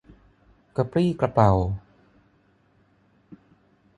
[0.75, 1.51] กระปรี้กระเปร่า